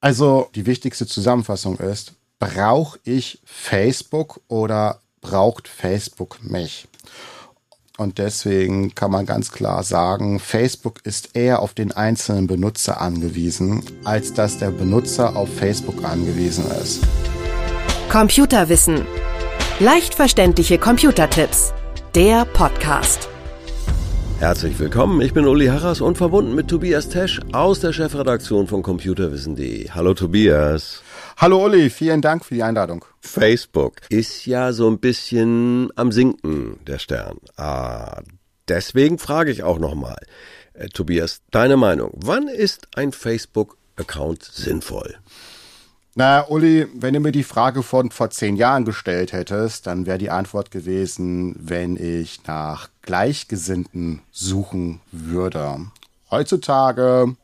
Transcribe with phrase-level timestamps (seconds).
[0.00, 6.86] Also die wichtigste Zusammenfassung ist, brauche ich Facebook oder braucht Facebook mich?
[7.96, 13.82] Und deswegen kann man ganz klar sagen, Facebook ist eher auf den einzelnen Benutzer angewiesen,
[14.04, 17.00] als dass der Benutzer auf Facebook angewiesen ist.
[18.08, 19.04] Computerwissen.
[19.80, 21.72] Leicht verständliche Computertipps.
[22.14, 23.28] Der Podcast.
[24.38, 28.84] Herzlich willkommen, ich bin Uli Harras und verbunden mit Tobias Tesch aus der Chefredaktion von
[28.84, 29.90] computerwissen.de.
[29.90, 31.02] Hallo Tobias.
[31.36, 33.04] Hallo Uli, vielen Dank für die Einladung.
[33.20, 37.38] Facebook ist ja so ein bisschen am Sinken, der Stern.
[37.56, 38.22] Ah,
[38.68, 40.18] deswegen frage ich auch nochmal,
[40.74, 45.16] äh, Tobias, deine Meinung, wann ist ein Facebook-Account sinnvoll?
[46.18, 50.18] Na, Uli, wenn du mir die Frage von vor zehn Jahren gestellt hättest, dann wäre
[50.18, 55.76] die Antwort gewesen, wenn ich nach Gleichgesinnten suchen würde.
[56.28, 57.36] Heutzutage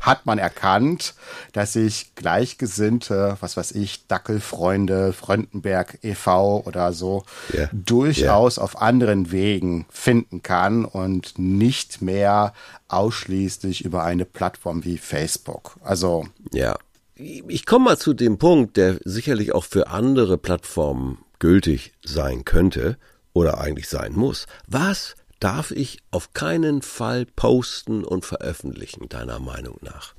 [0.00, 1.12] hat man erkannt,
[1.52, 6.62] dass sich Gleichgesinnte, was weiß ich, Dackelfreunde, Fröndenberg e.V.
[6.64, 7.68] oder so, yeah.
[7.74, 8.64] durchaus yeah.
[8.64, 12.54] auf anderen Wegen finden kann und nicht mehr
[12.88, 15.76] ausschließlich über eine Plattform wie Facebook.
[15.82, 16.28] Also.
[16.50, 16.78] Ja
[17.22, 22.98] ich komme mal zu dem Punkt, der sicherlich auch für andere Plattformen gültig sein könnte
[23.32, 24.46] oder eigentlich sein muss.
[24.66, 30.14] Was darf ich auf keinen Fall posten und veröffentlichen, deiner Meinung nach?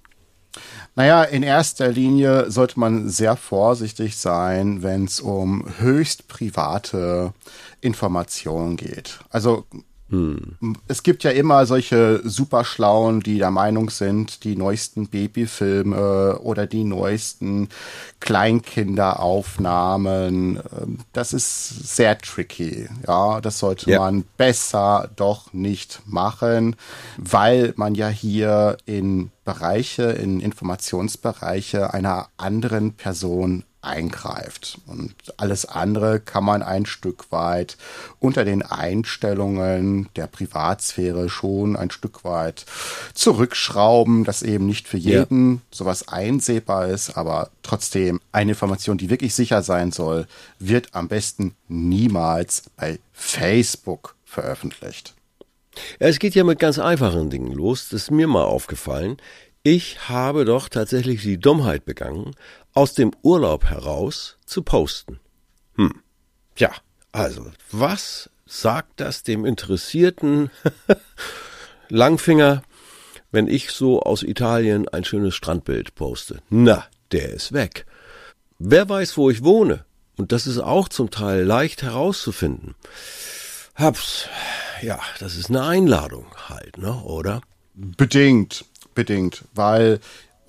[0.95, 7.33] Naja, in erster Linie sollte man sehr vorsichtig sein, wenn es um höchst private
[7.81, 9.19] Informationen geht.
[9.29, 9.65] Also
[10.13, 10.55] hm.
[10.87, 16.83] Es gibt ja immer solche Superschlauen, die der Meinung sind, die neuesten Babyfilme oder die
[16.83, 17.69] neuesten
[18.19, 20.57] Kleinkinderaufnahmen.
[20.57, 22.87] Ähm, das ist sehr tricky.
[23.07, 24.01] Ja, das sollte ja.
[24.01, 26.75] man besser doch nicht machen,
[27.17, 34.79] weil man ja hier in Bereiche, in Informationsbereiche einer anderen Person eingreift.
[34.87, 37.77] Und alles andere kann man ein Stück weit
[38.19, 42.65] unter den Einstellungen der Privatsphäre schon ein Stück weit
[43.13, 45.61] zurückschrauben, dass eben nicht für jeden ja.
[45.71, 50.27] sowas einsehbar ist, aber trotzdem eine Information, die wirklich sicher sein soll,
[50.59, 55.13] wird am besten niemals bei Facebook veröffentlicht.
[55.99, 57.89] Ja, es geht ja mit ganz einfachen Dingen los.
[57.89, 59.17] Das ist mir mal aufgefallen.
[59.63, 62.35] Ich habe doch tatsächlich die Dummheit begangen,
[62.73, 65.19] aus dem Urlaub heraus zu posten.
[65.75, 66.01] Hm.
[66.55, 66.71] Tja,
[67.11, 70.51] also, was sagt das dem interessierten
[71.89, 72.63] Langfinger,
[73.31, 76.39] wenn ich so aus Italien ein schönes Strandbild poste?
[76.49, 77.85] Na, der ist weg.
[78.59, 79.85] Wer weiß, wo ich wohne?
[80.15, 82.75] Und das ist auch zum Teil leicht herauszufinden.
[83.75, 84.27] Hab's.
[84.81, 87.41] Ja, das ist eine Einladung halt, ne, oder?
[87.73, 89.99] Bedingt bedingt, weil,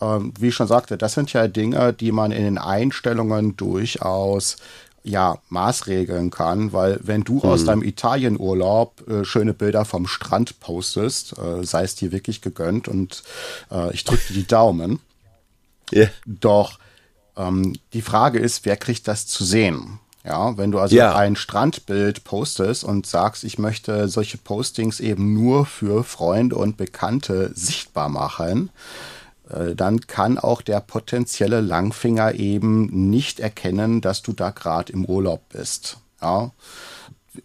[0.04, 4.56] ähm, wie ich schon sagte, das sind ja Dinge, die man in den Einstellungen durchaus
[5.02, 7.50] ja, maßregeln kann, weil wenn du hm.
[7.50, 12.88] aus deinem Italienurlaub äh, schöne Bilder vom Strand postest, äh, sei es dir wirklich gegönnt
[12.88, 13.22] und
[13.70, 15.00] äh, ich drücke dir die Daumen.
[15.92, 16.08] Yeah.
[16.24, 16.78] Doch
[17.36, 20.00] ähm, die Frage ist, wer kriegt das zu sehen?
[20.24, 21.14] Ja, wenn du also ja.
[21.14, 27.50] ein Strandbild postest und sagst, ich möchte solche Postings eben nur für Freunde und Bekannte
[27.54, 28.70] sichtbar machen,
[29.76, 35.42] dann kann auch der potenzielle Langfinger eben nicht erkennen, dass du da gerade im Urlaub
[35.50, 35.98] bist.
[36.22, 36.50] Ja.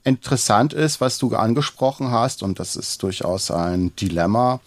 [0.04, 4.62] Interessant ist, was du angesprochen hast, und das ist durchaus ein Dilemma,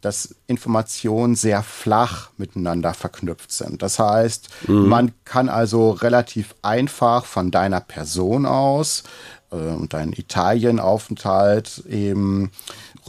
[0.00, 3.82] dass Informationen sehr flach miteinander verknüpft sind.
[3.82, 4.88] Das heißt, mhm.
[4.88, 9.02] man kann also relativ einfach von deiner Person aus
[9.50, 12.52] äh, und deinen Italienaufenthalt eben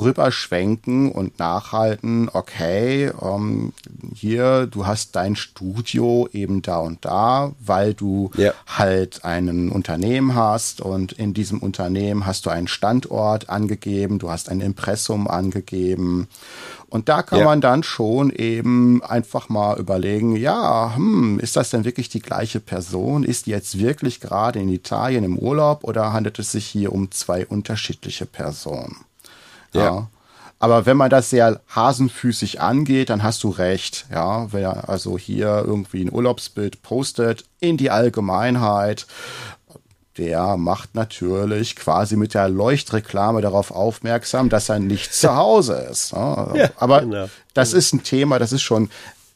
[0.01, 3.73] rüberschwenken und nachhalten, okay, ähm,
[4.13, 8.53] hier, du hast dein Studio eben da und da, weil du ja.
[8.67, 14.49] halt ein Unternehmen hast und in diesem Unternehmen hast du einen Standort angegeben, du hast
[14.49, 16.27] ein Impressum angegeben
[16.89, 17.45] und da kann ja.
[17.45, 22.59] man dann schon eben einfach mal überlegen, ja, hm, ist das denn wirklich die gleiche
[22.59, 23.23] Person?
[23.23, 27.11] Ist die jetzt wirklich gerade in Italien im Urlaub oder handelt es sich hier um
[27.11, 28.97] zwei unterschiedliche Personen?
[29.73, 29.83] Ja.
[29.83, 30.07] ja.
[30.61, 34.05] Aber wenn man das sehr hasenfüßig angeht, dann hast du recht.
[34.11, 39.07] Ja, wer also hier irgendwie ein Urlaubsbild postet in die Allgemeinheit,
[40.17, 46.13] der macht natürlich quasi mit der Leuchtreklame darauf aufmerksam, dass er nicht zu Hause ist.
[46.13, 46.51] Ne?
[46.55, 47.29] Ja, Aber genau.
[47.53, 48.89] das ist ein Thema, das ist schon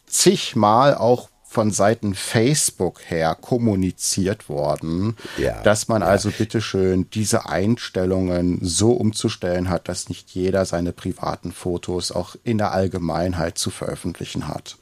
[0.06, 6.08] zigmal auch von Seiten Facebook her kommuniziert worden, ja, dass man ja.
[6.08, 12.58] also bitteschön diese Einstellungen so umzustellen hat, dass nicht jeder seine privaten Fotos auch in
[12.58, 14.78] der Allgemeinheit zu veröffentlichen hat.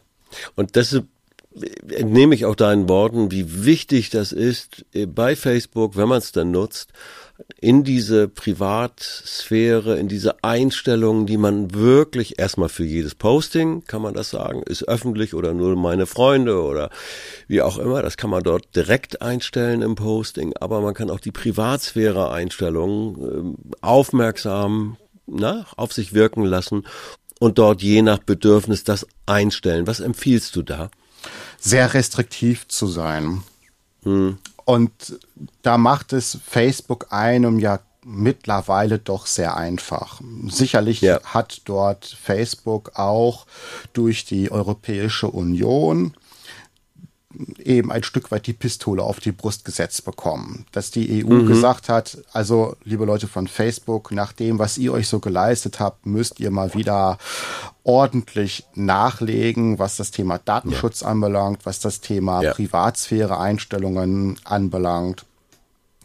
[0.56, 0.98] Und das
[1.90, 6.32] entnehme ich auch deinen Worten, wie wichtig das ist äh, bei Facebook, wenn man es
[6.32, 6.94] dann nutzt,
[7.60, 14.14] in diese Privatsphäre, in diese Einstellungen, die man wirklich erstmal für jedes Posting, kann man
[14.14, 16.90] das sagen, ist öffentlich oder nur meine Freunde oder
[17.48, 21.20] wie auch immer, das kann man dort direkt einstellen im Posting, aber man kann auch
[21.20, 24.98] die Privatsphäre-Einstellungen äh, aufmerksam
[25.28, 26.86] na, auf sich wirken lassen
[27.40, 29.88] und dort je nach Bedürfnis das einstellen.
[29.88, 30.92] Was empfiehlst du da?
[31.60, 33.44] Sehr restriktiv zu sein.
[34.04, 34.40] Hm.
[34.66, 35.20] Und
[35.62, 40.22] da macht es Facebook einem ja mittlerweile doch sehr einfach.
[40.48, 41.22] Sicherlich ja.
[41.24, 43.46] hat dort Facebook auch
[43.94, 46.16] durch die Europäische Union
[47.58, 50.66] eben ein Stück weit die Pistole auf die Brust gesetzt bekommen.
[50.72, 51.48] Dass die EU mhm.
[51.48, 56.06] gesagt hat, also liebe Leute von Facebook, nach dem, was ihr euch so geleistet habt,
[56.06, 57.18] müsst ihr mal wieder
[57.84, 61.08] ordentlich nachlegen, was das Thema Datenschutz ja.
[61.08, 62.54] anbelangt, was das Thema ja.
[62.54, 65.26] Privatsphäre-Einstellungen anbelangt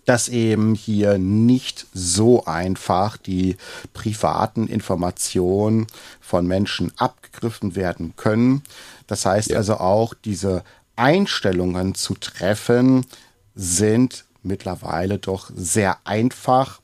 [0.07, 3.57] dass eben hier nicht so einfach die
[3.93, 5.89] privaten Informationen
[6.21, 8.63] von Menschen abgegriffen werden können.
[9.09, 9.59] Das heißt ja.
[9.59, 10.63] also auch diese
[10.97, 13.07] Einstellungen zu treffen,
[13.55, 16.81] sind mittlerweile doch sehr einfach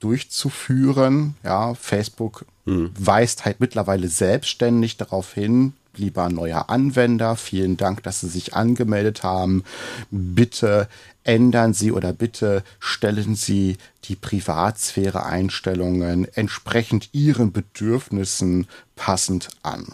[0.00, 1.36] durchzuführen.
[1.42, 2.92] Ja, Facebook hm.
[2.98, 9.22] weist halt mittlerweile selbstständig darauf hin, lieber neuer Anwender, vielen Dank, dass Sie sich angemeldet
[9.22, 9.62] haben.
[10.10, 10.88] Bitte
[11.24, 19.86] ändern Sie oder bitte stellen Sie die Privatsphäre-Einstellungen entsprechend Ihren Bedürfnissen passend an.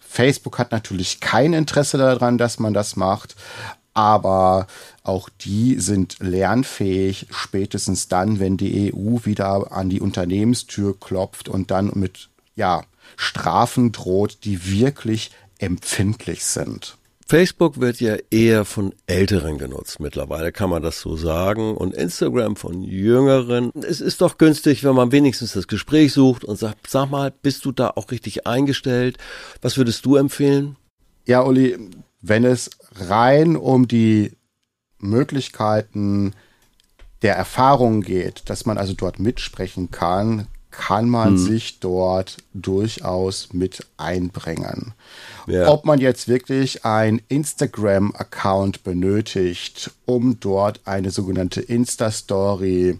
[0.00, 3.36] Facebook hat natürlich kein Interesse daran, dass man das macht,
[3.94, 4.66] aber
[5.02, 11.70] auch die sind lernfähig, spätestens dann, wenn die EU wieder an die Unternehmenstür klopft und
[11.70, 12.82] dann mit, ja,
[13.16, 16.96] Strafen droht, die wirklich empfindlich sind.
[17.32, 20.00] Facebook wird ja eher von Älteren genutzt.
[20.00, 21.74] Mittlerweile kann man das so sagen.
[21.76, 23.70] Und Instagram von Jüngeren.
[23.74, 27.64] Es ist doch günstig, wenn man wenigstens das Gespräch sucht und sagt, sag mal, bist
[27.64, 29.16] du da auch richtig eingestellt?
[29.62, 30.76] Was würdest du empfehlen?
[31.24, 31.78] Ja, Uli,
[32.20, 34.32] wenn es rein um die
[34.98, 36.34] Möglichkeiten
[37.22, 41.38] der Erfahrung geht, dass man also dort mitsprechen kann, kann man hm.
[41.38, 44.94] sich dort durchaus mit einbringen.
[45.46, 45.68] Ja.
[45.68, 52.98] Ob man jetzt wirklich ein Instagram-Account benötigt, um dort eine sogenannte Insta-Story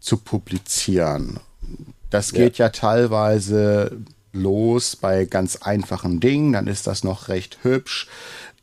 [0.00, 1.40] zu publizieren.
[2.08, 2.66] Das geht ja.
[2.66, 3.98] ja teilweise
[4.32, 8.08] los bei ganz einfachen Dingen, dann ist das noch recht hübsch.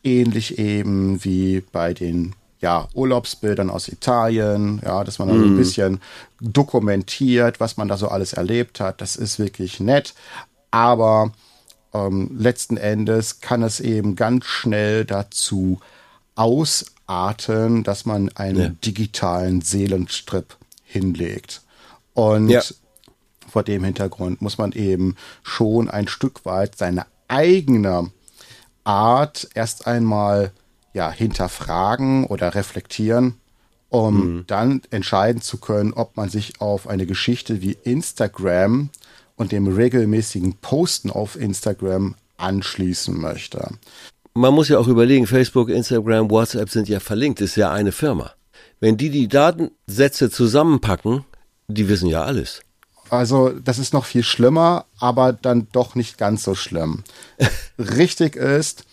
[0.03, 5.53] Ähnlich eben wie bei den ja, Urlaubsbildern aus Italien, ja, dass man da so ein
[5.53, 5.57] mhm.
[5.57, 6.01] bisschen
[6.41, 9.01] dokumentiert, was man da so alles erlebt hat.
[9.01, 10.13] Das ist wirklich nett.
[10.71, 11.31] Aber
[11.93, 15.79] ähm, letzten Endes kann es eben ganz schnell dazu
[16.35, 18.69] ausarten, dass man einen ja.
[18.83, 21.61] digitalen Seelenstrip hinlegt.
[22.13, 22.61] Und ja.
[23.47, 28.11] vor dem Hintergrund muss man eben schon ein Stück weit seine eigene
[28.83, 30.51] Art erst einmal
[30.93, 33.35] ja, hinterfragen oder reflektieren,
[33.89, 34.43] um mhm.
[34.47, 38.89] dann entscheiden zu können, ob man sich auf eine Geschichte wie Instagram
[39.35, 43.71] und dem regelmäßigen Posten auf Instagram anschließen möchte.
[44.33, 48.31] Man muss ja auch überlegen, Facebook, Instagram, WhatsApp sind ja verlinkt, ist ja eine Firma.
[48.79, 51.25] Wenn die die Datensätze zusammenpacken,
[51.67, 52.61] die wissen ja alles.
[53.09, 57.03] Also das ist noch viel schlimmer, aber dann doch nicht ganz so schlimm.
[57.79, 58.85] Richtig ist,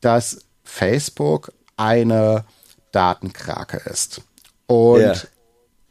[0.00, 2.44] dass Facebook eine
[2.92, 4.20] Datenkrake ist.
[4.66, 5.16] Und yeah.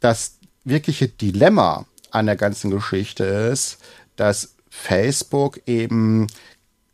[0.00, 3.78] das wirkliche Dilemma an der ganzen Geschichte ist,
[4.16, 6.28] dass Facebook eben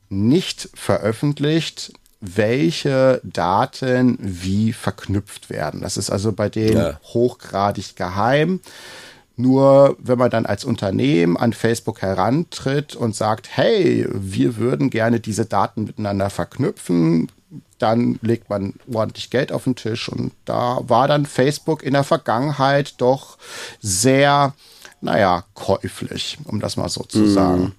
[0.08, 5.82] nicht veröffentlicht, welche Daten wie verknüpft werden.
[5.82, 7.00] Das ist also bei denen ja.
[7.02, 8.60] hochgradig geheim.
[9.36, 15.18] Nur wenn man dann als Unternehmen an Facebook herantritt und sagt, hey, wir würden gerne
[15.18, 17.28] diese Daten miteinander verknüpfen,
[17.78, 20.08] dann legt man ordentlich Geld auf den Tisch.
[20.08, 23.38] Und da war dann Facebook in der Vergangenheit doch
[23.80, 24.54] sehr,
[25.00, 27.32] naja, käuflich, um das mal so zu mm.
[27.32, 27.74] sagen.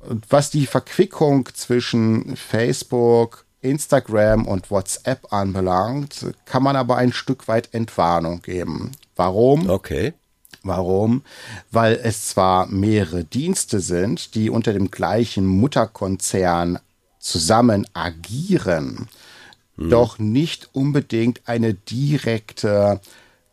[0.00, 7.48] Und was die Verquickung zwischen Facebook, Instagram und WhatsApp anbelangt, kann man aber ein Stück
[7.48, 8.92] weit Entwarnung geben.
[9.16, 9.68] Warum?
[9.68, 10.14] Okay.
[10.62, 11.22] Warum?
[11.70, 16.78] Weil es zwar mehrere Dienste sind, die unter dem gleichen Mutterkonzern
[17.20, 19.08] zusammen agieren,
[19.76, 19.90] hm.
[19.90, 23.00] doch nicht unbedingt eine direkte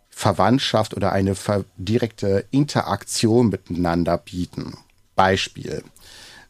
[0.09, 1.35] Verwandtschaft oder eine
[1.77, 4.75] direkte Interaktion miteinander bieten.
[5.15, 5.83] Beispiel.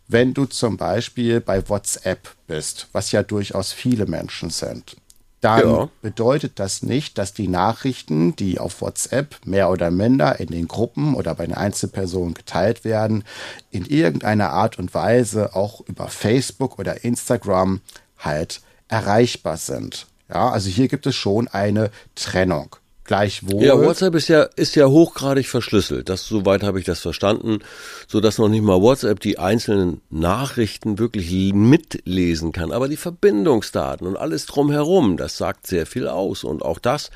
[0.09, 4.95] wenn du zum Beispiel bei WhatsApp bist, was ja durchaus viele Menschen sind,
[5.41, 5.89] dann ja.
[6.01, 11.13] bedeutet das nicht, dass die Nachrichten, die auf WhatsApp mehr oder minder in den Gruppen
[11.13, 13.23] oder bei den Einzelpersonen geteilt werden,
[13.69, 17.81] in irgendeiner Art und Weise auch über Facebook oder Instagram
[18.17, 20.07] halt erreichbar sind.
[20.29, 22.75] Ja, also hier gibt es schon eine Trennung.
[23.07, 23.63] Gleichwohl.
[23.63, 26.09] Ja, WhatsApp ist ja, ist ja hochgradig verschlüsselt.
[26.09, 27.59] Das, soweit habe ich das verstanden,
[28.05, 32.73] so dass noch nicht mal WhatsApp die einzelnen Nachrichten wirklich mitlesen kann.
[32.73, 36.43] Aber die Verbindungsdaten und alles drumherum, das sagt sehr viel aus.
[36.43, 37.09] Und auch das,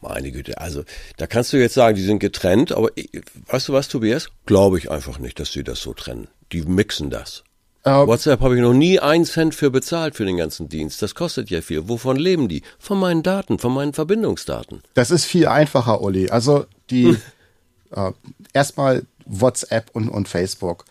[0.00, 0.82] meine Güte, also,
[1.16, 2.90] da kannst du jetzt sagen, die sind getrennt, aber
[3.46, 4.30] weißt du was, Tobias?
[4.46, 6.26] Glaube ich einfach nicht, dass sie das so trennen.
[6.50, 7.44] Die mixen das.
[7.86, 11.00] Uh, WhatsApp habe ich noch nie einen Cent für bezahlt für den ganzen Dienst.
[11.00, 11.88] Das kostet ja viel.
[11.88, 12.62] Wovon leben die?
[12.78, 14.82] Von meinen Daten, von meinen Verbindungsdaten.
[14.92, 16.28] Das ist viel einfacher, Uli.
[16.28, 17.16] Also die
[17.90, 18.12] äh,
[18.52, 20.84] erstmal WhatsApp und, und Facebook.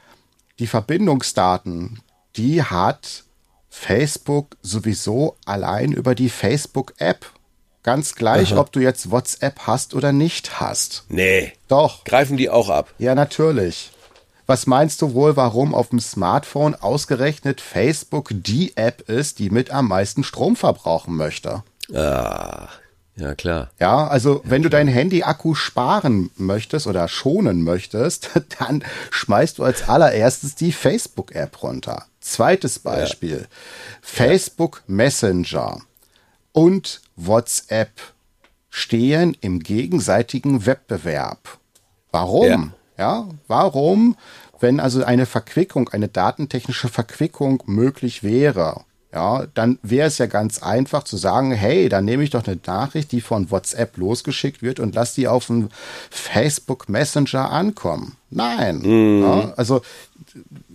[0.58, 2.02] Die Verbindungsdaten,
[2.36, 3.24] die hat
[3.70, 7.26] Facebook sowieso allein über die Facebook-App.
[7.84, 8.62] Ganz gleich, Aha.
[8.62, 11.06] ob du jetzt WhatsApp hast oder nicht hast.
[11.08, 11.54] Nee.
[11.68, 12.04] Doch.
[12.04, 12.94] Greifen die auch ab?
[12.98, 13.92] Ja, natürlich.
[14.50, 19.70] Was meinst du wohl, warum auf dem Smartphone ausgerechnet Facebook die App ist, die mit
[19.70, 21.62] am meisten Strom verbrauchen möchte?
[21.94, 22.68] Ah,
[23.16, 23.70] ja klar.
[23.80, 24.72] Ja, also ja, wenn klar.
[24.72, 31.62] du dein Handy-Akku sparen möchtest oder schonen möchtest, dann schmeißt du als allererstes die Facebook-App
[31.62, 32.06] runter.
[32.20, 33.42] Zweites Beispiel.
[33.42, 33.48] Ja.
[34.02, 35.78] Facebook Messenger
[36.54, 37.92] und WhatsApp
[38.72, 41.60] stehen im gegenseitigen Wettbewerb.
[42.10, 42.48] Warum?
[42.48, 42.79] Ja.
[43.00, 44.18] Ja, warum,
[44.60, 48.82] wenn also eine Verquickung, eine datentechnische Verquickung möglich wäre,
[49.14, 52.60] ja, dann wäre es ja ganz einfach zu sagen, hey, dann nehme ich doch eine
[52.68, 55.70] Nachricht, die von WhatsApp losgeschickt wird und lass die auf dem
[56.12, 58.18] Facebook Messenger ankommen.
[58.30, 58.80] Nein.
[58.80, 59.24] Mhm.
[59.24, 59.82] Ja, also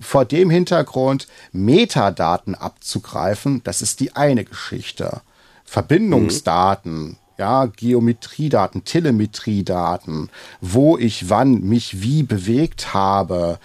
[0.01, 5.21] vor dem Hintergrund Metadaten abzugreifen, das ist die eine Geschichte.
[5.65, 13.59] Verbindungsdaten, mhm ja, Geometriedaten, Telemetriedaten, wo ich wann mich wie bewegt habe,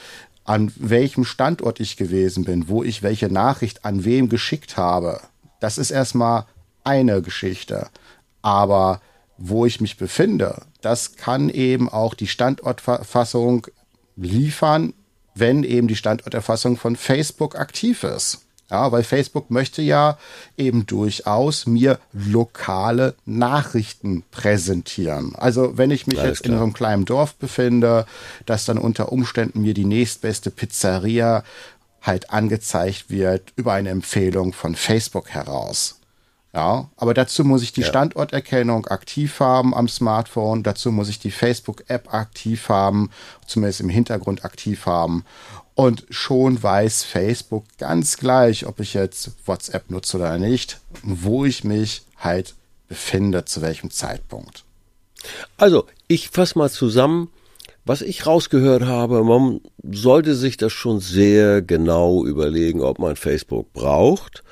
[0.43, 5.21] an welchem Standort ich gewesen bin, wo ich welche Nachricht an wem geschickt habe.
[5.59, 6.45] Das ist erstmal
[6.83, 7.89] eine Geschichte.
[8.41, 9.01] Aber
[9.37, 13.67] wo ich mich befinde, das kann eben auch die Standortverfassung
[14.15, 14.93] liefern,
[15.35, 18.45] wenn eben die Standorterfassung von Facebook aktiv ist.
[18.69, 20.17] Ja, weil Facebook möchte ja
[20.57, 25.33] eben durchaus mir lokale Nachrichten präsentieren.
[25.35, 26.57] Also wenn ich mich Alles jetzt klar.
[26.57, 28.05] in einem kleinen Dorf befinde,
[28.45, 31.43] dass dann unter Umständen mir die nächstbeste Pizzeria
[32.01, 35.98] halt angezeigt wird über eine Empfehlung von Facebook heraus.
[36.53, 37.87] Ja, aber dazu muss ich die ja.
[37.87, 40.63] Standorterkennung aktiv haben am Smartphone.
[40.63, 43.11] Dazu muss ich die Facebook-App aktiv haben,
[43.45, 45.25] zumindest im Hintergrund aktiv haben.
[45.75, 51.63] Und schon weiß Facebook ganz gleich, ob ich jetzt WhatsApp nutze oder nicht, wo ich
[51.63, 52.55] mich halt
[52.87, 54.65] befinde, zu welchem Zeitpunkt.
[55.57, 57.29] Also, ich fasse mal zusammen,
[57.85, 63.71] was ich rausgehört habe, man sollte sich das schon sehr genau überlegen, ob man Facebook
[63.73, 64.43] braucht,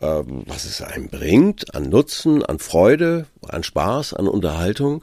[0.00, 5.02] ähm, was es einem bringt, an Nutzen, an Freude, an Spaß, an Unterhaltung,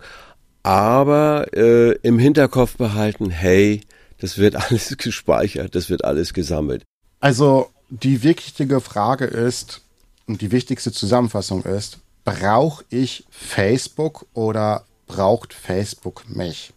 [0.63, 3.81] aber äh, im Hinterkopf behalten, hey,
[4.19, 6.83] das wird alles gespeichert, das wird alles gesammelt.
[7.19, 9.81] Also die wichtige Frage ist,
[10.27, 16.73] und die wichtigste Zusammenfassung ist, brauche ich Facebook oder braucht Facebook mich?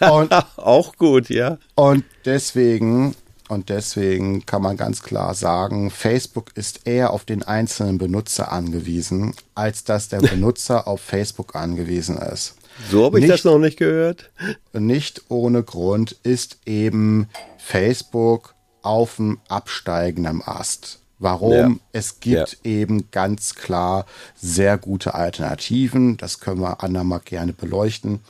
[0.01, 1.59] Und, Auch gut, ja.
[1.75, 3.15] Und deswegen,
[3.51, 9.35] und deswegen kann man ganz klar sagen, Facebook ist eher auf den einzelnen Benutzer angewiesen,
[9.55, 12.55] als dass der Benutzer auf Facebook angewiesen ist.
[12.89, 14.31] So habe ich nicht, das noch nicht gehört.
[14.71, 17.27] Nicht ohne Grund ist eben
[17.57, 20.99] Facebook auf dem absteigenden Ast.
[21.19, 21.51] Warum?
[21.51, 21.71] Ja.
[21.91, 22.71] Es gibt ja.
[22.71, 26.15] eben ganz klar sehr gute Alternativen.
[26.15, 28.21] Das können wir andermal gerne beleuchten.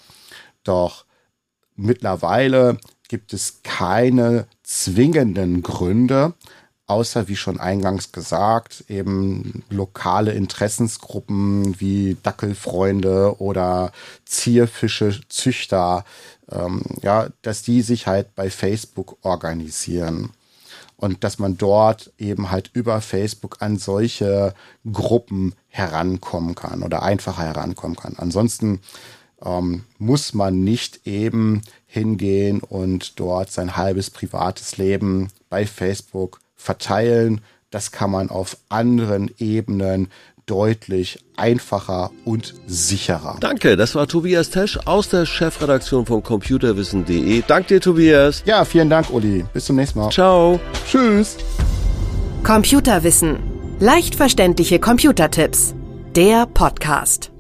[0.64, 1.06] Doch
[1.76, 2.80] mittlerweile
[3.12, 6.34] gibt es keine zwingenden Gründe,
[6.88, 13.92] außer wie schon eingangs gesagt, eben lokale Interessensgruppen wie Dackelfreunde oder
[14.24, 16.06] Zierfische, Züchter,
[16.50, 20.30] ähm, ja, dass die sich halt bei Facebook organisieren
[20.96, 24.54] und dass man dort eben halt über Facebook an solche
[24.90, 28.16] Gruppen herankommen kann oder einfacher herankommen kann.
[28.16, 28.80] Ansonsten
[29.44, 37.42] ähm, muss man nicht eben hingehen und dort sein halbes privates Leben bei Facebook verteilen.
[37.70, 40.10] Das kann man auf anderen Ebenen
[40.46, 43.38] deutlich einfacher und sicherer.
[43.40, 47.44] Danke, das war Tobias Tesch aus der Chefredaktion von computerwissen.de.
[47.48, 48.44] Dank dir, Tobias.
[48.46, 49.46] Ja, vielen Dank, Uli.
[49.54, 50.12] Bis zum nächsten Mal.
[50.12, 50.60] Ciao.
[50.90, 51.38] Tschüss.
[52.44, 53.40] Computerwissen.
[53.80, 55.74] Leicht verständliche Computertipps.
[56.16, 57.31] Der Podcast.